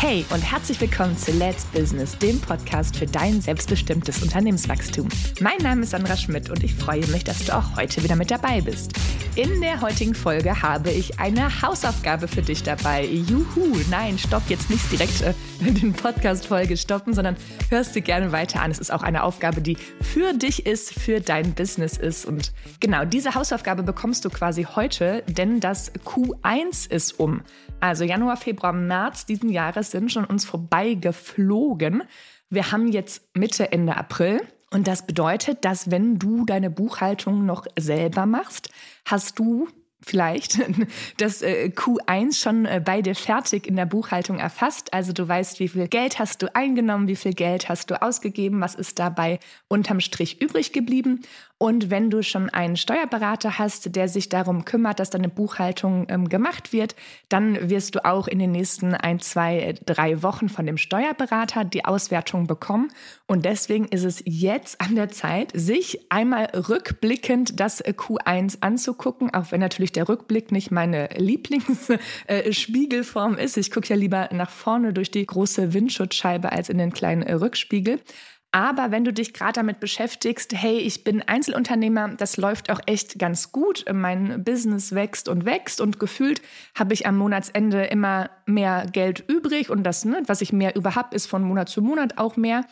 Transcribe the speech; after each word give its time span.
Hey 0.00 0.24
und 0.30 0.40
herzlich 0.40 0.80
willkommen 0.80 1.16
zu 1.16 1.32
Let's 1.32 1.64
Business, 1.64 2.16
dem 2.16 2.40
Podcast 2.40 2.96
für 2.96 3.06
dein 3.06 3.40
selbstbestimmtes 3.40 4.22
Unternehmenswachstum. 4.22 5.08
Mein 5.40 5.58
Name 5.58 5.82
ist 5.82 5.90
Sandra 5.90 6.16
Schmidt 6.16 6.50
und 6.50 6.62
ich 6.62 6.72
freue 6.72 7.04
mich, 7.08 7.24
dass 7.24 7.44
du 7.44 7.56
auch 7.56 7.76
heute 7.76 8.04
wieder 8.04 8.14
mit 8.14 8.30
dabei 8.30 8.60
bist. 8.60 8.92
In 9.38 9.60
der 9.60 9.80
heutigen 9.82 10.16
Folge 10.16 10.62
habe 10.62 10.90
ich 10.90 11.20
eine 11.20 11.62
Hausaufgabe 11.62 12.26
für 12.26 12.42
dich 12.42 12.64
dabei. 12.64 13.04
Juhu, 13.04 13.78
nein, 13.88 14.18
stopp 14.18 14.42
jetzt 14.48 14.68
nicht 14.68 14.90
direkt 14.90 15.22
äh, 15.22 15.32
den 15.60 15.92
Podcast-Folge 15.92 16.76
stoppen, 16.76 17.14
sondern 17.14 17.36
hörst 17.70 17.94
du 17.94 18.02
gerne 18.02 18.32
weiter 18.32 18.60
an. 18.62 18.72
Es 18.72 18.80
ist 18.80 18.90
auch 18.90 19.04
eine 19.04 19.22
Aufgabe, 19.22 19.60
die 19.60 19.76
für 20.00 20.32
dich 20.32 20.66
ist, 20.66 20.92
für 20.92 21.20
dein 21.20 21.54
Business 21.54 21.96
ist. 21.96 22.26
Und 22.26 22.52
genau 22.80 23.04
diese 23.04 23.36
Hausaufgabe 23.36 23.84
bekommst 23.84 24.24
du 24.24 24.30
quasi 24.30 24.64
heute, 24.64 25.22
denn 25.28 25.60
das 25.60 25.94
Q1 25.94 26.90
ist 26.90 27.20
um. 27.20 27.42
Also 27.78 28.02
Januar, 28.02 28.38
Februar, 28.38 28.72
März 28.72 29.24
diesen 29.24 29.50
Jahres 29.50 29.92
sind 29.92 30.10
schon 30.10 30.24
uns 30.24 30.46
vorbeigeflogen. 30.46 32.02
Wir 32.50 32.72
haben 32.72 32.90
jetzt 32.90 33.22
Mitte, 33.36 33.70
Ende 33.70 33.96
April. 33.96 34.40
Und 34.70 34.86
das 34.86 35.06
bedeutet, 35.06 35.64
dass 35.64 35.90
wenn 35.90 36.18
du 36.18 36.44
deine 36.44 36.70
Buchhaltung 36.70 37.46
noch 37.46 37.66
selber 37.78 38.26
machst, 38.26 38.68
hast 39.06 39.38
du 39.38 39.68
vielleicht 40.00 40.60
das 41.16 41.42
äh, 41.42 41.70
Q1 41.74 42.40
schon 42.40 42.66
äh, 42.66 42.80
bei 42.84 43.02
dir 43.02 43.14
fertig 43.14 43.66
in 43.66 43.76
der 43.76 43.86
Buchhaltung 43.86 44.38
erfasst. 44.38 44.92
Also 44.92 45.12
du 45.12 45.26
weißt, 45.26 45.60
wie 45.60 45.68
viel 45.68 45.88
Geld 45.88 46.18
hast 46.18 46.42
du 46.42 46.54
eingenommen, 46.54 47.08
wie 47.08 47.16
viel 47.16 47.34
Geld 47.34 47.68
hast 47.68 47.90
du 47.90 48.00
ausgegeben, 48.00 48.60
was 48.60 48.74
ist 48.74 48.98
dabei 48.98 49.40
unterm 49.68 50.00
Strich 50.00 50.40
übrig 50.40 50.72
geblieben. 50.72 51.22
Und 51.60 51.90
wenn 51.90 52.08
du 52.08 52.22
schon 52.22 52.50
einen 52.50 52.76
Steuerberater 52.76 53.58
hast, 53.58 53.96
der 53.96 54.06
sich 54.06 54.28
darum 54.28 54.64
kümmert, 54.64 55.00
dass 55.00 55.10
deine 55.10 55.28
Buchhaltung 55.28 56.06
ähm, 56.08 56.28
gemacht 56.28 56.72
wird, 56.72 56.94
dann 57.28 57.68
wirst 57.68 57.96
du 57.96 58.04
auch 58.04 58.28
in 58.28 58.38
den 58.38 58.52
nächsten 58.52 58.94
ein, 58.94 59.18
zwei, 59.18 59.74
drei 59.84 60.22
Wochen 60.22 60.48
von 60.48 60.66
dem 60.66 60.76
Steuerberater 60.76 61.64
die 61.64 61.84
Auswertung 61.84 62.46
bekommen. 62.46 62.92
Und 63.26 63.44
deswegen 63.44 63.86
ist 63.86 64.04
es 64.04 64.22
jetzt 64.24 64.80
an 64.80 64.94
der 64.94 65.08
Zeit, 65.08 65.50
sich 65.52 66.12
einmal 66.12 66.44
rückblickend 66.44 67.58
das 67.58 67.84
Q1 67.84 68.58
anzugucken, 68.60 69.34
auch 69.34 69.50
wenn 69.50 69.58
natürlich 69.58 69.90
der 69.90 70.08
Rückblick 70.08 70.52
nicht 70.52 70.70
meine 70.70 71.08
Lieblingsspiegelform 71.16 73.36
ist. 73.36 73.56
Ich 73.56 73.72
gucke 73.72 73.88
ja 73.88 73.96
lieber 73.96 74.28
nach 74.32 74.50
vorne 74.50 74.92
durch 74.92 75.10
die 75.10 75.26
große 75.26 75.74
Windschutzscheibe 75.74 76.52
als 76.52 76.68
in 76.68 76.78
den 76.78 76.92
kleinen 76.92 77.24
Rückspiegel. 77.24 77.98
Aber 78.50 78.90
wenn 78.90 79.04
du 79.04 79.12
dich 79.12 79.34
gerade 79.34 79.52
damit 79.52 79.78
beschäftigst, 79.78 80.54
hey, 80.54 80.78
ich 80.78 81.04
bin 81.04 81.20
Einzelunternehmer, 81.20 82.14
das 82.16 82.38
läuft 82.38 82.70
auch 82.70 82.80
echt 82.86 83.18
ganz 83.18 83.52
gut, 83.52 83.84
mein 83.92 84.42
Business 84.42 84.94
wächst 84.94 85.28
und 85.28 85.44
wächst 85.44 85.82
und 85.82 86.00
gefühlt 86.00 86.40
habe 86.74 86.94
ich 86.94 87.06
am 87.06 87.18
Monatsende 87.18 87.84
immer 87.84 88.30
mehr 88.46 88.86
Geld 88.90 89.22
übrig. 89.28 89.68
Und 89.68 89.82
das, 89.84 90.06
ne, 90.06 90.22
was 90.26 90.40
ich 90.40 90.52
mehr 90.52 90.76
über 90.76 90.94
habe, 90.94 91.14
ist 91.14 91.26
von 91.26 91.42
Monat 91.42 91.68
zu 91.68 91.82
Monat 91.82 92.16
auch 92.16 92.36
mehr. 92.36 92.64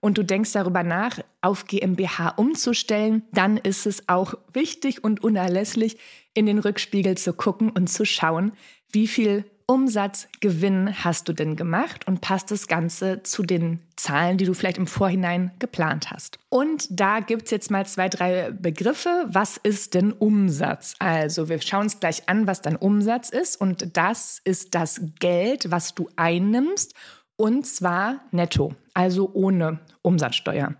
Und 0.00 0.18
du 0.18 0.24
denkst 0.24 0.52
darüber 0.52 0.82
nach, 0.82 1.20
auf 1.40 1.66
GmbH 1.66 2.30
umzustellen, 2.30 3.22
dann 3.32 3.56
ist 3.56 3.86
es 3.86 4.08
auch 4.08 4.34
wichtig 4.52 5.02
und 5.02 5.22
unerlässlich, 5.22 5.96
in 6.34 6.44
den 6.44 6.58
Rückspiegel 6.58 7.16
zu 7.16 7.32
gucken 7.32 7.70
und 7.70 7.88
zu 7.88 8.04
schauen, 8.04 8.52
wie 8.90 9.06
viel 9.06 9.44
Umsatz, 9.66 10.28
Gewinn 10.40 11.04
hast 11.04 11.28
du 11.28 11.32
denn 11.32 11.56
gemacht 11.56 12.06
und 12.06 12.20
passt 12.20 12.50
das 12.50 12.66
Ganze 12.66 13.22
zu 13.22 13.42
den 13.42 13.80
Zahlen, 13.96 14.38
die 14.38 14.44
du 14.44 14.54
vielleicht 14.54 14.78
im 14.78 14.86
Vorhinein 14.86 15.52
geplant 15.58 16.10
hast. 16.10 16.38
Und 16.48 16.86
da 16.90 17.20
gibt 17.20 17.44
es 17.44 17.50
jetzt 17.50 17.70
mal 17.70 17.86
zwei, 17.86 18.08
drei 18.08 18.50
Begriffe. 18.50 19.26
Was 19.28 19.56
ist 19.56 19.94
denn 19.94 20.12
Umsatz? 20.12 20.94
Also 20.98 21.48
wir 21.48 21.60
schauen 21.60 21.82
uns 21.82 22.00
gleich 22.00 22.28
an, 22.28 22.46
was 22.46 22.62
dein 22.62 22.76
Umsatz 22.76 23.30
ist. 23.30 23.60
Und 23.60 23.96
das 23.96 24.40
ist 24.44 24.74
das 24.74 25.00
Geld, 25.20 25.70
was 25.70 25.94
du 25.94 26.08
einnimmst. 26.16 26.94
Und 27.36 27.66
zwar 27.66 28.20
netto, 28.30 28.74
also 28.94 29.30
ohne 29.32 29.80
Umsatzsteuer. 30.02 30.74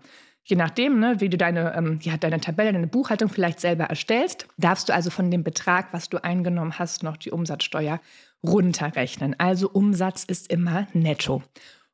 Je 0.45 0.57
nachdem, 0.57 0.99
ne, 0.99 1.15
wie 1.19 1.29
du 1.29 1.37
deine, 1.37 1.73
ähm, 1.75 1.99
ja, 2.01 2.17
deine 2.17 2.41
Tabelle, 2.41 2.73
deine 2.73 2.87
Buchhaltung 2.87 3.29
vielleicht 3.29 3.61
selber 3.61 3.85
erstellst, 3.85 4.47
darfst 4.57 4.89
du 4.89 4.93
also 4.93 5.09
von 5.09 5.31
dem 5.31 5.43
Betrag, 5.43 5.93
was 5.93 6.09
du 6.09 6.21
eingenommen 6.21 6.77
hast, 6.77 7.01
noch 7.01 7.15
die 7.15 7.31
Umsatzsteuer 7.31 8.01
runterrechnen. 8.45 9.35
Also 9.39 9.69
Umsatz 9.69 10.23
ist 10.23 10.51
immer 10.51 10.87
netto. 10.93 11.43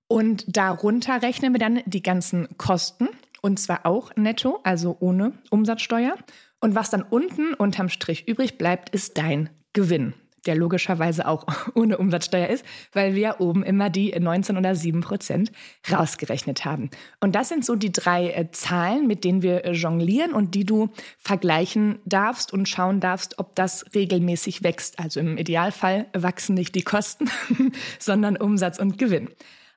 Und 0.08 0.46
darunter 0.48 1.22
rechnen 1.22 1.54
wir 1.54 1.60
dann 1.60 1.82
die 1.86 2.02
ganzen 2.02 2.58
Kosten 2.58 3.10
und 3.42 3.60
zwar 3.60 3.86
auch 3.86 4.16
netto, 4.16 4.60
also 4.64 4.98
ohne 5.00 5.34
Umsatzsteuer. 5.50 6.16
Und 6.60 6.76
was 6.76 6.90
dann 6.90 7.04
unten 7.04 7.54
unterm 7.54 7.90
Strich 7.90 8.28
übrig 8.28 8.58
bleibt, 8.58 8.90
ist 8.90 9.18
dein 9.18 9.50
Gewinn 9.74 10.14
der 10.46 10.56
logischerweise 10.56 11.28
auch 11.28 11.46
ohne 11.76 11.98
Umsatzsteuer 11.98 12.48
ist, 12.48 12.66
weil 12.94 13.16
wir 13.16 13.40
oben 13.40 13.64
immer 13.64 13.90
die 13.90 14.18
19 14.18 14.58
oder 14.58 14.76
7 14.76 15.02
Prozent 15.02 15.52
rausgerechnet 15.92 16.66
haben. 16.66 16.90
Und 17.20 17.36
das 17.36 17.50
sind 17.50 17.66
so 17.66 17.76
die 17.76 17.92
drei 17.92 18.30
äh, 18.32 18.52
Zahlen, 18.52 19.08
mit 19.08 19.24
denen 19.24 19.42
wir 19.42 19.66
äh, 19.66 19.72
jonglieren 19.72 20.34
und 20.34 20.56
die 20.56 20.66
du 20.66 20.90
vergleichen 21.18 22.00
darfst 22.06 22.54
und 22.54 22.68
schauen 22.68 23.00
darfst, 23.00 23.40
ob 23.40 23.56
das 23.56 23.86
regelmäßig 23.94 24.64
wächst. 24.64 25.00
Also 25.00 25.20
im 25.20 25.38
Idealfall 25.38 26.08
wachsen 26.14 26.56
nicht 26.56 26.76
die 26.76 26.84
Kosten, 26.84 27.30
sondern 28.00 28.38
Umsatz 28.38 28.80
und 28.80 28.98
Gewinn. 28.98 29.30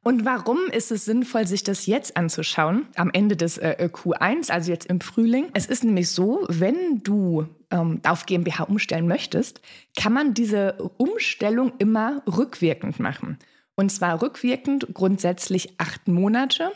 Und 0.05 0.25
warum 0.25 0.59
ist 0.73 0.91
es 0.91 1.05
sinnvoll, 1.05 1.47
sich 1.47 1.63
das 1.63 1.87
jetzt 1.87 2.17
anzuschauen, 2.17 2.87
am 2.97 3.11
Ende 3.13 3.37
des 3.37 3.59
äh, 3.59 3.89
Q1, 3.93 4.51
also 4.51 4.73
jetzt 4.73 4.87
im 4.87 5.01
Frühling? 5.01 5.49
Es 5.55 5.67
ist 5.67 5.85
nämlich 5.85 6.11
so, 6.11 6.45
wenn 6.49 7.03
du 7.05 7.47
ähm, 7.71 8.01
auf 8.05 8.27
GmbH 8.27 8.65
umstellen 8.65 9.07
möchtest, 9.07 9.61
kann 9.97 10.13
man 10.13 10.35
diese 10.35 10.75
Umstellung 10.97 11.73
immer 11.79 12.23
rückwirkend 12.27 12.99
machen. 12.99 13.39
Und 13.77 13.91
zwar 13.91 14.21
rückwirkend 14.21 14.89
grundsätzlich 14.93 15.75
acht 15.79 16.09
Monate. 16.09 16.73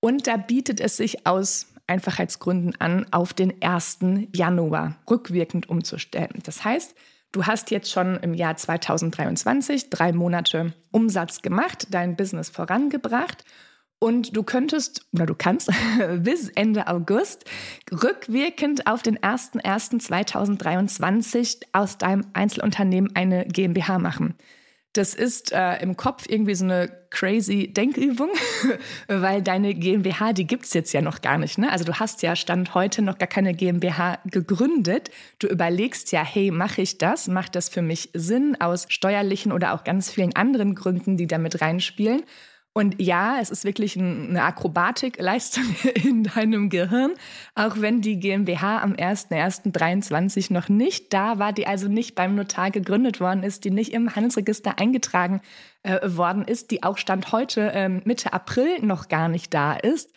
Und 0.00 0.26
da 0.26 0.38
bietet 0.38 0.80
es 0.80 0.96
sich 0.96 1.26
aus 1.26 1.66
Einfachheitsgründen 1.86 2.80
an, 2.80 3.04
auf 3.10 3.34
den 3.34 3.62
1. 3.62 3.98
Januar 4.34 4.96
rückwirkend 5.08 5.68
umzustellen. 5.68 6.38
Das 6.44 6.64
heißt, 6.64 6.94
Du 7.32 7.46
hast 7.46 7.70
jetzt 7.70 7.92
schon 7.92 8.16
im 8.16 8.34
Jahr 8.34 8.56
2023 8.56 9.88
drei 9.88 10.12
Monate 10.12 10.72
Umsatz 10.90 11.42
gemacht, 11.42 11.86
dein 11.90 12.16
Business 12.16 12.50
vorangebracht 12.50 13.44
und 14.00 14.36
du 14.36 14.42
könntest 14.42 15.06
oder 15.12 15.26
du 15.26 15.36
kannst 15.36 15.70
bis 16.18 16.48
Ende 16.48 16.88
August 16.88 17.44
rückwirkend 17.92 18.88
auf 18.88 19.02
den 19.02 19.16
01.01.2023 19.18 21.66
aus 21.72 21.98
deinem 21.98 22.26
Einzelunternehmen 22.32 23.14
eine 23.14 23.46
GmbH 23.46 24.00
machen. 24.00 24.34
Das 24.92 25.14
ist 25.14 25.52
äh, 25.52 25.80
im 25.82 25.96
Kopf 25.96 26.24
irgendwie 26.28 26.54
so 26.56 26.64
eine 26.64 26.90
crazy 27.10 27.72
Denkübung, 27.72 28.30
weil 29.08 29.40
deine 29.40 29.74
GmbH, 29.74 30.32
die 30.32 30.46
gibt 30.46 30.64
es 30.64 30.74
jetzt 30.74 30.92
ja 30.92 31.00
noch 31.00 31.20
gar 31.20 31.38
nicht. 31.38 31.58
Ne? 31.58 31.70
Also 31.70 31.84
du 31.84 31.94
hast 32.00 32.22
ja 32.22 32.34
Stand 32.34 32.74
heute 32.74 33.02
noch 33.02 33.18
gar 33.18 33.28
keine 33.28 33.54
GmbH 33.54 34.18
gegründet. 34.24 35.10
Du 35.38 35.46
überlegst 35.46 36.10
ja, 36.10 36.24
hey, 36.24 36.50
mache 36.50 36.82
ich 36.82 36.98
das? 36.98 37.28
Macht 37.28 37.54
das 37.54 37.68
für 37.68 37.82
mich 37.82 38.10
Sinn 38.14 38.56
aus 38.60 38.86
steuerlichen 38.88 39.52
oder 39.52 39.74
auch 39.74 39.84
ganz 39.84 40.10
vielen 40.10 40.34
anderen 40.34 40.74
Gründen, 40.74 41.16
die 41.16 41.28
damit 41.28 41.60
reinspielen? 41.60 42.22
Und 42.72 43.02
ja, 43.02 43.40
es 43.40 43.50
ist 43.50 43.64
wirklich 43.64 43.98
eine 43.98 44.44
Akrobatikleistung 44.44 45.64
in 45.94 46.24
deinem 46.24 46.70
Gehirn, 46.70 47.14
auch 47.56 47.80
wenn 47.80 48.00
die 48.00 48.20
GmbH 48.20 48.80
am 48.80 48.92
01.01.23 48.92 50.52
noch 50.52 50.68
nicht 50.68 51.12
da 51.12 51.40
war, 51.40 51.52
die 51.52 51.66
also 51.66 51.88
nicht 51.88 52.14
beim 52.14 52.36
Notar 52.36 52.70
gegründet 52.70 53.20
worden 53.20 53.42
ist, 53.42 53.64
die 53.64 53.70
nicht 53.70 53.92
im 53.92 54.14
Handelsregister 54.14 54.78
eingetragen 54.78 55.40
äh, 55.82 55.98
worden 56.04 56.44
ist, 56.44 56.70
die 56.70 56.84
auch 56.84 56.96
Stand 56.96 57.32
heute 57.32 57.72
äh, 57.72 57.88
Mitte 57.88 58.32
April 58.32 58.78
noch 58.82 59.08
gar 59.08 59.28
nicht 59.28 59.52
da 59.52 59.72
ist 59.72 60.10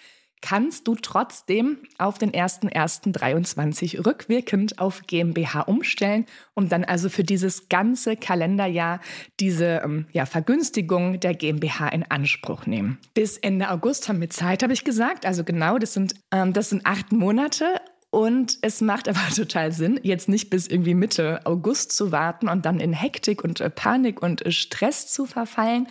kannst 0.44 0.90
du 0.90 0.96
trotzdem 0.96 1.78
auf 1.98 2.18
den 2.18 2.32
01.01.23 2.32 4.06
rückwirkend 4.06 4.78
auf 4.78 5.04
GmbH 5.08 5.62
umstellen 5.62 6.26
und 6.54 6.74
dann 6.74 6.84
also 6.84 7.08
für 7.08 7.24
dieses 7.24 7.70
ganze 7.70 8.18
Kalenderjahr 8.18 9.00
diese 9.40 9.82
ähm, 9.86 10.06
ja, 10.12 10.26
Vergünstigung 10.26 11.22
der 11.22 11.34
GmbH 11.34 11.88
in 11.88 12.04
Anspruch 12.04 12.66
nehmen. 12.66 13.00
Bis 13.14 13.38
Ende 13.38 13.72
August 13.72 14.10
haben 14.10 14.20
wir 14.20 14.30
Zeit, 14.30 14.64
habe 14.64 14.74
ich 14.74 14.84
gesagt. 14.84 15.26
Also 15.26 15.46
genau, 15.46 15.78
das 15.78 15.94
sind, 15.94 16.16
ähm, 16.32 16.52
das 16.52 16.70
sind 16.70 16.86
acht 16.86 17.14
Monate. 17.14 17.80
Und 18.10 18.60
es 18.62 18.82
macht 18.82 19.08
aber 19.10 19.34
total 19.34 19.72
Sinn, 19.72 19.98
jetzt 20.04 20.28
nicht 20.28 20.50
bis 20.50 20.68
irgendwie 20.68 20.94
Mitte 20.94 21.40
August 21.46 21.94
zu 21.94 22.12
warten 22.12 22.50
und 22.50 22.66
dann 22.66 22.82
in 22.82 22.92
Hektik 22.92 23.46
und 23.46 23.62
äh, 23.62 23.70
Panik 23.70 24.22
und 24.22 24.46
äh, 24.46 24.52
Stress 24.52 25.08
zu 25.08 25.26
verfallen, 25.26 25.88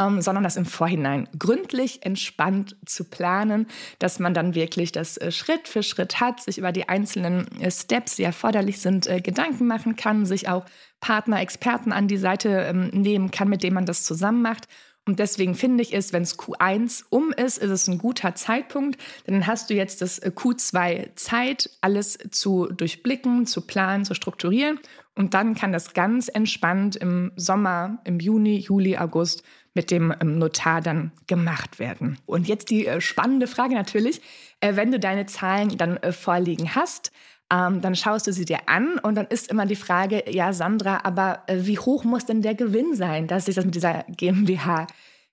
ähm, 0.00 0.22
sondern 0.22 0.44
das 0.44 0.56
im 0.56 0.64
Vorhinein 0.64 1.28
gründlich, 1.38 2.04
entspannt 2.04 2.76
zu 2.86 3.04
planen, 3.04 3.66
dass 3.98 4.18
man 4.18 4.34
dann 4.34 4.54
wirklich 4.54 4.92
das 4.92 5.16
äh, 5.16 5.30
Schritt 5.30 5.68
für 5.68 5.82
Schritt 5.82 6.20
hat, 6.20 6.40
sich 6.40 6.58
über 6.58 6.72
die 6.72 6.88
einzelnen 6.88 7.46
äh, 7.60 7.70
Steps, 7.70 8.16
die 8.16 8.24
erforderlich 8.24 8.80
sind, 8.80 9.06
äh, 9.06 9.20
Gedanken 9.20 9.66
machen 9.66 9.96
kann, 9.96 10.26
sich 10.26 10.48
auch 10.48 10.64
Partner, 11.00 11.40
Experten 11.40 11.92
an 11.92 12.08
die 12.08 12.18
Seite 12.18 12.48
ähm, 12.48 12.88
nehmen 12.88 13.30
kann, 13.30 13.48
mit 13.48 13.62
denen 13.62 13.74
man 13.74 13.86
das 13.86 14.04
zusammen 14.04 14.42
macht. 14.42 14.68
Und 15.06 15.18
deswegen 15.18 15.54
finde 15.54 15.82
ich 15.82 15.94
es, 15.94 16.12
wenn 16.12 16.22
es 16.22 16.38
Q1 16.38 17.04
um 17.08 17.32
ist, 17.32 17.58
ist 17.58 17.70
es 17.70 17.88
ein 17.88 17.98
guter 17.98 18.34
Zeitpunkt. 18.34 19.00
Dann 19.26 19.46
hast 19.46 19.70
du 19.70 19.74
jetzt 19.74 20.02
das 20.02 20.18
äh, 20.18 20.30
Q2 20.34 21.16
Zeit, 21.16 21.70
alles 21.80 22.18
zu 22.30 22.66
durchblicken, 22.66 23.46
zu 23.46 23.62
planen, 23.62 24.04
zu 24.04 24.14
strukturieren. 24.14 24.78
Und 25.20 25.34
dann 25.34 25.54
kann 25.54 25.70
das 25.70 25.92
ganz 25.92 26.28
entspannt 26.28 26.96
im 26.96 27.32
Sommer, 27.36 27.98
im 28.04 28.20
Juni, 28.20 28.56
Juli, 28.56 28.96
August 28.96 29.42
mit 29.74 29.90
dem 29.90 30.14
ähm, 30.18 30.38
Notar 30.38 30.80
dann 30.80 31.12
gemacht 31.26 31.78
werden. 31.78 32.16
Und 32.24 32.48
jetzt 32.48 32.70
die 32.70 32.86
äh, 32.86 33.02
spannende 33.02 33.46
Frage 33.46 33.74
natürlich, 33.74 34.22
äh, 34.60 34.76
wenn 34.76 34.90
du 34.90 34.98
deine 34.98 35.26
Zahlen 35.26 35.76
dann 35.76 35.98
äh, 35.98 36.12
vorliegen 36.12 36.74
hast, 36.74 37.12
ähm, 37.52 37.82
dann 37.82 37.96
schaust 37.96 38.28
du 38.28 38.32
sie 38.32 38.46
dir 38.46 38.60
an 38.64 38.98
und 38.98 39.14
dann 39.14 39.26
ist 39.26 39.50
immer 39.50 39.66
die 39.66 39.76
Frage, 39.76 40.24
ja 40.26 40.54
Sandra, 40.54 41.00
aber 41.02 41.42
wie 41.52 41.78
hoch 41.78 42.02
muss 42.04 42.24
denn 42.24 42.40
der 42.40 42.54
Gewinn 42.54 42.94
sein, 42.94 43.26
dass 43.26 43.44
sich 43.44 43.56
das 43.56 43.66
mit 43.66 43.74
dieser 43.74 44.04
GmbH 44.08 44.86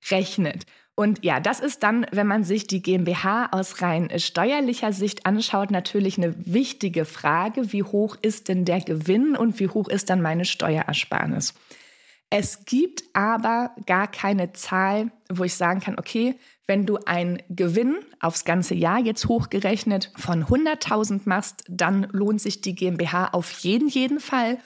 rechnet? 0.10 0.66
Und 1.00 1.24
ja, 1.24 1.40
das 1.40 1.60
ist 1.60 1.84
dann, 1.84 2.08
wenn 2.12 2.26
man 2.26 2.44
sich 2.44 2.66
die 2.66 2.82
GmbH 2.82 3.50
aus 3.52 3.84
rein 3.84 4.10
steuerlicher 4.18 4.94
Sicht 4.94 5.28
anschaut, 5.28 5.70
natürlich 5.70 6.18
eine 6.18 6.34
wichtige 6.48 7.06
Frage. 7.06 7.72
Wie 7.72 7.84
hoch 7.84 8.18
ist 8.22 8.48
denn 8.48 8.66
der 8.66 8.82
Gewinn 8.82 9.36
und 9.36 9.60
wie 9.60 9.68
hoch 9.68 9.90
ist 9.90 10.10
dann 10.10 10.24
meine 10.24 10.44
Steuerersparnis? 10.44 11.54
Es 12.32 12.66
gibt 12.66 13.04
aber 13.14 13.76
gar 13.86 14.08
keine 14.08 14.54
Zahl, 14.54 15.12
wo 15.32 15.44
ich 15.44 15.54
sagen 15.54 15.82
kann, 15.82 16.00
okay, 16.00 16.36
wenn 16.66 16.86
du 16.86 16.98
einen 17.06 17.42
Gewinn 17.48 17.98
aufs 18.20 18.44
ganze 18.44 18.74
Jahr 18.74 19.00
jetzt 19.00 19.28
hochgerechnet 19.28 20.12
von 20.18 20.46
100.000 20.46 21.22
machst, 21.26 21.64
dann 21.70 22.08
lohnt 22.12 22.42
sich 22.42 22.62
die 22.62 22.76
GmbH 22.76 23.30
auf 23.34 23.52
jeden, 23.52 23.88
jeden 23.88 24.20
Fall. 24.20 24.58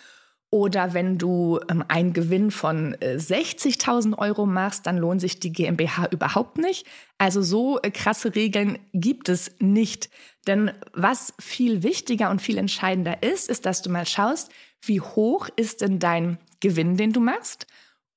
Oder 0.54 0.94
wenn 0.94 1.18
du 1.18 1.62
ähm, 1.70 1.82
einen 1.88 2.12
Gewinn 2.12 2.52
von 2.52 2.94
äh, 3.00 3.16
60.000 3.16 4.18
Euro 4.18 4.46
machst, 4.46 4.86
dann 4.86 4.98
lohnt 4.98 5.22
sich 5.22 5.40
die 5.40 5.54
GmbH 5.54 6.08
überhaupt 6.12 6.58
nicht. 6.58 6.86
Also 7.18 7.42
so 7.42 7.80
äh, 7.82 7.90
krasse 7.90 8.36
Regeln 8.36 8.78
gibt 8.94 9.30
es 9.30 9.56
nicht. 9.60 10.10
Denn 10.48 10.72
was 10.94 11.34
viel 11.40 11.84
wichtiger 11.84 12.30
und 12.30 12.42
viel 12.42 12.58
entscheidender 12.58 13.24
ist, 13.24 13.50
ist, 13.50 13.66
dass 13.66 13.82
du 13.82 13.90
mal 13.90 14.06
schaust, 14.06 14.52
wie 14.82 15.00
hoch 15.00 15.48
ist 15.56 15.82
denn 15.82 16.00
dein 16.00 16.38
Gewinn, 16.60 16.98
den 16.98 17.14
du 17.14 17.22
machst? 17.22 17.66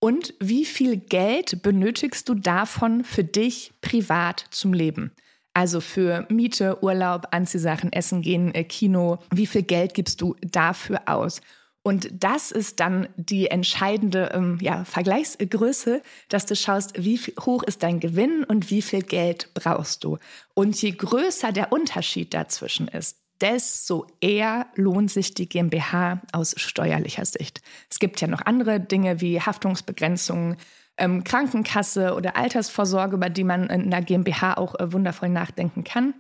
Und 0.01 0.35
wie 0.41 0.65
viel 0.65 0.97
Geld 0.97 1.63
benötigst 1.63 2.29
du 2.29 2.35
davon 2.35 3.05
für 3.05 3.25
dich 3.25 3.73
privat 3.81 4.45
zum 4.51 4.73
Leben? 4.73 5.13
Also 5.53 5.81
für 5.81 6.27
Miete, 6.31 6.83
Urlaub, 6.83 7.29
Anziehsachen, 7.31 7.93
Essen 7.93 8.23
gehen, 8.23 8.53
äh, 8.55 8.65
Kino. 8.65 9.19
Wie 9.33 9.47
viel 9.47 9.63
Geld 9.63 9.95
gibst 9.95 10.21
du 10.21 10.35
dafür 10.43 11.03
aus? 11.07 11.41
Und 11.87 12.09
das 12.13 12.51
ist 12.51 12.81
dann 12.81 13.09
die 13.17 13.49
entscheidende 13.49 14.31
ähm, 14.33 14.59
ja, 14.63 14.87
Vergleichsgröße, 14.87 16.03
dass 16.31 16.47
du 16.47 16.57
schaust, 16.57 16.93
wie 16.97 17.19
hoch 17.41 17.63
ist 17.63 17.83
dein 17.83 18.01
Gewinn 18.01 18.43
und 18.43 18.71
wie 18.71 18.81
viel 18.81 19.03
Geld 19.03 19.53
brauchst 19.53 20.03
du. 20.03 20.17
Und 20.55 20.81
je 20.81 20.93
größer 20.93 21.53
der 21.53 21.73
Unterschied 21.73 22.33
dazwischen 22.33 22.89
ist, 22.89 23.19
desto 23.43 24.07
eher 24.23 24.67
lohnt 24.77 25.11
sich 25.11 25.35
die 25.35 25.47
GmbH 25.47 26.23
aus 26.33 26.55
steuerlicher 26.57 27.27
Sicht. 27.27 27.61
Es 27.91 27.99
gibt 27.99 28.19
ja 28.23 28.29
noch 28.29 28.41
andere 28.47 28.81
Dinge 28.81 29.21
wie 29.21 29.43
Haftungsbegrenzungen, 29.43 30.57
ähm, 30.97 31.23
Krankenkasse 31.23 32.15
oder 32.15 32.35
Altersvorsorge, 32.37 33.17
über 33.17 33.29
die 33.29 33.45
man 33.45 33.65
in 33.69 33.93
einer 33.93 34.01
GmbH 34.01 34.55
auch 34.55 34.75
äh, 34.81 34.91
wundervoll 34.91 35.29
nachdenken 35.29 35.85
kann. 35.85 36.15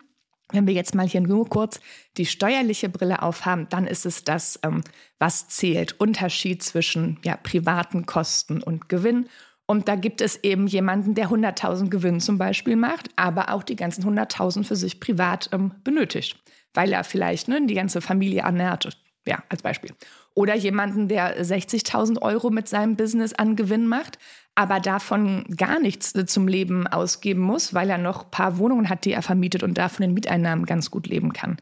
Wenn 0.54 0.66
wir 0.68 0.74
jetzt 0.74 0.94
mal 0.94 1.06
hier 1.06 1.20
nur 1.20 1.48
kurz 1.48 1.80
die 2.16 2.26
steuerliche 2.26 2.88
Brille 2.88 3.22
aufhaben, 3.22 3.66
dann 3.70 3.86
ist 3.86 4.06
es 4.06 4.22
das, 4.22 4.58
ähm, 4.62 4.82
was 5.18 5.48
zählt. 5.48 6.00
Unterschied 6.00 6.62
zwischen 6.62 7.18
ja, 7.24 7.36
privaten 7.36 8.06
Kosten 8.06 8.62
und 8.62 8.88
Gewinn. 8.88 9.28
Und 9.66 9.88
da 9.88 9.96
gibt 9.96 10.20
es 10.20 10.42
eben 10.44 10.66
jemanden, 10.66 11.14
der 11.14 11.30
100.000 11.30 11.88
Gewinn 11.88 12.20
zum 12.20 12.38
Beispiel 12.38 12.76
macht, 12.76 13.08
aber 13.16 13.52
auch 13.52 13.62
die 13.62 13.76
ganzen 13.76 14.04
100.000 14.04 14.64
für 14.64 14.76
sich 14.76 15.00
privat 15.00 15.48
ähm, 15.52 15.72
benötigt, 15.82 16.38
weil 16.72 16.92
er 16.92 17.02
vielleicht 17.02 17.48
ne, 17.48 17.66
die 17.66 17.74
ganze 17.74 18.00
Familie 18.00 18.42
ernährt. 18.42 19.03
Ja, 19.26 19.42
als 19.48 19.62
Beispiel. 19.62 19.90
Oder 20.34 20.54
jemanden, 20.54 21.08
der 21.08 21.42
60.000 21.42 22.20
Euro 22.20 22.50
mit 22.50 22.68
seinem 22.68 22.96
Business 22.96 23.32
an 23.32 23.56
Gewinn 23.56 23.86
macht, 23.86 24.18
aber 24.54 24.80
davon 24.80 25.44
gar 25.56 25.80
nichts 25.80 26.14
äh, 26.14 26.26
zum 26.26 26.48
Leben 26.48 26.86
ausgeben 26.86 27.40
muss, 27.40 27.72
weil 27.72 27.88
er 27.88 27.98
noch 27.98 28.24
ein 28.24 28.30
paar 28.30 28.58
Wohnungen 28.58 28.88
hat, 28.88 29.04
die 29.04 29.12
er 29.12 29.22
vermietet 29.22 29.62
und 29.62 29.78
davon 29.78 30.02
den 30.02 30.14
Mieteinnahmen 30.14 30.66
ganz 30.66 30.90
gut 30.90 31.06
leben 31.06 31.32
kann. 31.32 31.56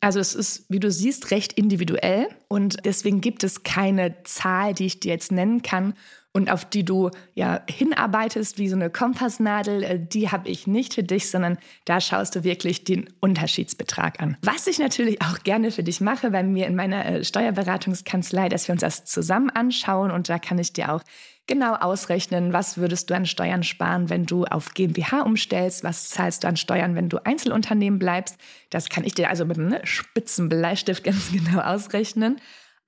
Also 0.00 0.20
es 0.20 0.34
ist, 0.34 0.66
wie 0.68 0.78
du 0.78 0.90
siehst, 0.92 1.32
recht 1.32 1.54
individuell 1.54 2.28
und 2.46 2.84
deswegen 2.84 3.20
gibt 3.20 3.42
es 3.42 3.64
keine 3.64 4.22
Zahl, 4.22 4.72
die 4.74 4.86
ich 4.86 5.00
dir 5.00 5.12
jetzt 5.12 5.32
nennen 5.32 5.62
kann 5.62 5.94
und 6.38 6.52
auf 6.52 6.64
die 6.64 6.84
du 6.84 7.10
ja 7.34 7.62
hinarbeitest 7.68 8.58
wie 8.58 8.68
so 8.68 8.76
eine 8.76 8.90
Kompassnadel, 8.90 9.82
äh, 9.82 9.98
die 10.00 10.30
habe 10.30 10.48
ich 10.48 10.68
nicht 10.68 10.94
für 10.94 11.02
dich, 11.02 11.30
sondern 11.30 11.58
da 11.84 12.00
schaust 12.00 12.36
du 12.36 12.44
wirklich 12.44 12.84
den 12.84 13.10
Unterschiedsbetrag 13.18 14.20
an. 14.20 14.36
Was 14.42 14.68
ich 14.68 14.78
natürlich 14.78 15.20
auch 15.20 15.40
gerne 15.42 15.72
für 15.72 15.82
dich 15.82 16.00
mache 16.00 16.30
bei 16.30 16.44
mir 16.44 16.68
in 16.68 16.76
meiner 16.76 17.04
äh, 17.04 17.24
Steuerberatungskanzlei, 17.24 18.48
dass 18.48 18.68
wir 18.68 18.74
uns 18.74 18.82
das 18.82 19.04
zusammen 19.04 19.50
anschauen 19.50 20.12
und 20.12 20.28
da 20.28 20.38
kann 20.38 20.58
ich 20.58 20.72
dir 20.72 20.94
auch 20.94 21.02
genau 21.48 21.74
ausrechnen, 21.74 22.52
was 22.52 22.78
würdest 22.78 23.10
du 23.10 23.16
an 23.16 23.26
Steuern 23.26 23.64
sparen, 23.64 24.08
wenn 24.08 24.24
du 24.24 24.44
auf 24.44 24.74
GmbH 24.74 25.22
umstellst, 25.22 25.82
was 25.82 26.08
zahlst 26.08 26.44
du 26.44 26.48
an 26.48 26.56
Steuern, 26.56 26.94
wenn 26.94 27.08
du 27.08 27.18
Einzelunternehmen 27.24 27.98
bleibst. 27.98 28.36
Das 28.70 28.90
kann 28.90 29.02
ich 29.02 29.14
dir 29.14 29.28
also 29.28 29.44
mit 29.44 29.58
einem 29.58 29.70
ne, 29.70 29.80
spitzen 29.82 30.48
Bleistift 30.48 31.02
ganz 31.02 31.32
genau 31.32 31.62
ausrechnen. 31.62 32.40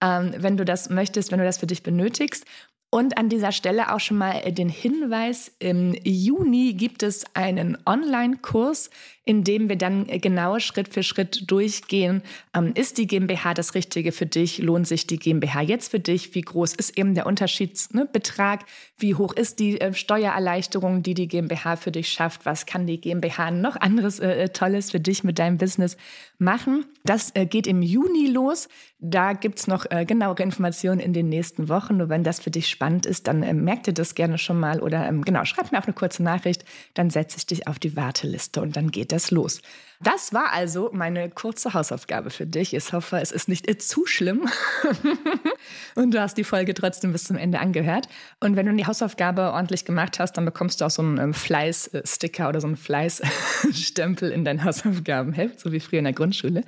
Ähm, 0.03 0.35
wenn 0.37 0.57
du 0.57 0.65
das 0.65 0.89
möchtest, 0.89 1.31
wenn 1.31 1.41
du 1.41 1.45
das 1.45 1.59
für 1.59 1.67
dich 1.67 1.83
benötigst. 1.83 2.47
Und 2.93 3.17
an 3.17 3.29
dieser 3.29 3.53
Stelle 3.53 3.95
auch 3.95 4.01
schon 4.01 4.19
mal 4.19 4.41
den 4.53 4.69
Hinweis, 4.69 5.53
im 5.61 5.95
Juni 6.03 6.75
gibt 6.75 7.05
es 7.05 7.25
einen 7.35 7.79
Online-Kurs, 7.87 8.91
in 9.31 9.45
dem 9.45 9.69
wir 9.69 9.77
dann 9.77 10.09
genau 10.09 10.59
Schritt 10.59 10.93
für 10.93 11.05
Schritt 11.05 11.49
durchgehen. 11.49 12.23
Ähm, 12.53 12.73
ist 12.75 12.99
die 12.99 13.07
GmbH 13.07 13.55
das 13.55 13.77
Richtige 13.77 14.11
für 14.11 14.27
dich? 14.27 14.59
Lohnt 14.59 14.89
sich 14.89 15.07
die 15.07 15.21
GmbH 15.21 15.61
jetzt 15.61 15.93
für 15.93 16.01
dich? 16.01 16.35
Wie 16.35 16.41
groß 16.41 16.75
ist 16.75 16.99
eben 16.99 17.15
der 17.15 17.27
Unterschiedsbetrag? 17.27 18.63
Ne, 18.63 18.67
Wie 18.99 19.15
hoch 19.15 19.33
ist 19.33 19.61
die 19.61 19.81
äh, 19.81 19.95
Steuererleichterung, 19.95 21.05
die 21.05 21.15
die 21.15 21.29
GmbH 21.29 21.77
für 21.77 21.93
dich 21.93 22.09
schafft? 22.09 22.45
Was 22.45 22.67
kann 22.67 22.89
die 22.89 23.01
GmbH 23.01 23.53
noch 23.53 23.77
anderes 23.77 24.19
äh, 24.19 24.33
äh, 24.33 24.49
Tolles 24.49 24.91
für 24.91 24.99
dich 24.99 25.23
mit 25.23 25.39
deinem 25.39 25.59
Business 25.59 25.97
machen? 26.39 26.87
Das 27.05 27.31
äh, 27.37 27.47
geht 27.47 27.69
im 27.69 27.83
Juni 27.83 28.27
los. 28.27 28.69
Da 28.99 29.33
gibt's 29.33 29.69
noch 29.69 29.87
äh, 29.91 30.05
genauere 30.05 30.43
Informationen 30.43 30.99
in 30.99 31.13
den 31.13 31.29
nächsten 31.29 31.69
Wochen. 31.69 31.99
Nur 31.99 32.09
wenn 32.09 32.25
das 32.25 32.41
für 32.41 32.51
dich 32.51 32.69
spannend 32.69 33.07
ist, 33.07 33.29
dann 33.29 33.45
äh, 33.45 33.55
merkt 33.55 33.87
ihr 33.87 33.95
das 33.95 34.17
gerne 34.17 34.39
schon 34.39 34.59
mal 34.59 34.81
oder 34.81 35.07
ähm, 35.07 35.23
genau, 35.23 35.45
schreib 35.45 35.71
mir 35.71 35.79
auch 35.79 35.87
eine 35.87 35.95
kurze 35.95 36.25
Nachricht. 36.25 36.65
Dann 36.95 37.11
setze 37.11 37.39
ich 37.39 37.47
dich 37.47 37.69
auf 37.69 37.79
die 37.79 37.97
Warteliste 37.97 38.61
und 38.61 38.77
dann 38.77 38.91
geht 38.91 39.13
das 39.13 39.20
es 39.21 39.31
los. 39.31 39.61
Das 40.03 40.33
war 40.33 40.53
also 40.55 40.89
meine 40.95 41.29
kurze 41.29 41.75
Hausaufgabe 41.75 42.31
für 42.31 42.47
dich. 42.47 42.73
Ich 42.73 42.95
hoffe, 42.95 43.19
es 43.19 43.33
ist 43.33 43.49
nicht 43.49 43.83
zu 43.83 44.07
schlimm 44.07 44.49
und 45.95 46.15
du 46.15 46.23
hast 46.23 46.39
die 46.39 46.45
Folge 46.45 46.73
trotzdem 46.73 47.13
bis 47.13 47.25
zum 47.25 47.37
Ende 47.37 47.59
angehört. 47.59 48.09
Und 48.41 48.57
wenn 48.57 48.65
du 48.65 48.73
die 48.73 48.87
Hausaufgabe 48.87 49.53
ordentlich 49.53 49.85
gemacht 49.85 50.19
hast, 50.19 50.33
dann 50.39 50.47
bekommst 50.47 50.81
du 50.81 50.87
auch 50.87 50.91
so 50.91 51.03
einen 51.03 51.19
ähm, 51.19 51.35
Fleißsticker 51.35 52.49
oder 52.49 52.63
so 52.63 52.67
einen 52.67 52.79
Fleißstempel 52.79 54.31
in 54.33 54.47
dein 54.47 54.65
Hausaufgabenheft, 54.65 55.61
so 55.61 55.71
wie 55.71 55.81
früher 55.81 55.99
in 55.99 56.07
der 56.07 56.15
Grundschule. 56.15 56.65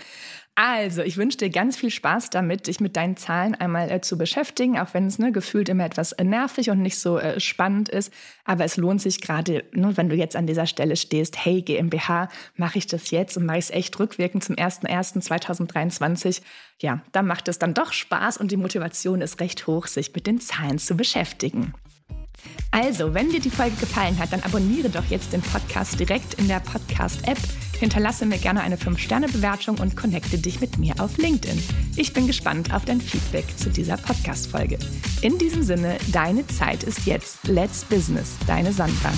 Also, 0.55 1.01
ich 1.01 1.17
wünsche 1.17 1.39
dir 1.39 1.49
ganz 1.49 1.79
viel 1.79 1.89
Spaß 1.89 2.29
damit, 2.29 2.67
dich 2.67 2.79
mit 2.79 2.95
deinen 2.97 3.17
Zahlen 3.17 3.55
einmal 3.55 3.91
äh, 3.91 4.03
zu 4.03 4.19
beschäftigen, 4.19 4.79
auch 4.79 4.93
wenn 4.93 5.07
es 5.07 5.19
ne, 5.19 5.33
gefühlt 5.33 5.71
immer 5.71 5.87
etwas 5.87 6.13
äh, 6.13 6.25
nervig 6.25 6.69
und 6.69 6.83
nicht 6.83 6.99
so 6.99 7.19
äh, 7.19 7.41
spannend 7.41 7.89
ist. 7.89 8.13
Aber 8.45 8.65
es 8.65 8.77
lohnt 8.77 9.01
sich 9.01 9.23
gerade, 9.23 9.65
ne, 9.73 9.97
wenn 9.97 10.11
du 10.11 10.17
jetzt 10.17 10.37
an 10.37 10.47
dieser 10.47 10.67
Stelle 10.67 10.97
stehst, 10.97 11.43
hey 11.43 11.63
GmbH, 11.63 12.29
mache 12.57 12.77
ich 12.77 12.87
das 12.87 13.11
jetzt 13.11 13.39
und 13.39 13.47
mache 13.47 13.59
ich 13.59 13.65
es 13.65 13.71
echt 13.71 13.99
rückwirkend 13.99 14.45
zum 14.45 14.57
01.01.2023. 14.57 16.43
Ja, 16.83 17.01
dann 17.13 17.27
macht 17.27 17.49
es 17.49 17.59
dann 17.59 17.73
doch 17.73 17.95
Spaß 17.95 18.37
und 18.37 18.51
die 18.51 18.59
Motivation 18.59 19.23
ist 19.23 19.41
recht 19.41 19.67
hoch, 19.67 19.87
sich 19.87 20.15
mit 20.15 20.27
den 20.27 20.39
Zahlen 20.39 20.79
zu 20.79 20.95
beschäftigen. 20.99 21.73
Also, 22.71 23.15
wenn 23.15 23.31
dir 23.31 23.41
die 23.41 23.51
Folge 23.51 23.77
gefallen 23.77 24.19
hat, 24.19 24.35
dann 24.35 24.43
abonniere 24.43 24.91
doch 24.91 25.07
jetzt 25.07 25.33
den 25.33 25.41
Podcast 25.41 25.99
direkt 25.99 26.35
in 26.35 26.49
der 26.49 26.61
Podcast-App 26.61 27.39
Hinterlasse 27.83 28.27
mir 28.27 28.39
gerne 28.39 28.61
eine 28.61 28.77
5-Sterne-Bewertung 28.77 29.81
und 29.81 29.97
connecte 29.97 30.39
dich 30.39 30.61
mit 30.61 30.79
mir 30.79 30.95
auf 31.01 31.19
LinkedIn. 31.19 31.61
Ich 31.97 32.13
bin 32.13 32.29
gespannt 32.29 32.73
auf 32.73 32.85
dein 32.85 33.01
Feedback 33.01 33.45
zu 33.59 33.71
dieser 33.71 33.97
Podcast-Folge. 33.97 34.79
In 35.21 35.37
diesem 35.37 35.65
Sinne, 35.65 35.97
deine 36.13 36.47
Zeit 36.47 36.85
ist 36.85 37.07
jetzt. 37.07 37.49
Let's 37.49 37.85
Business, 37.85 38.37
deine 38.47 38.73
Sandra. 38.73 39.13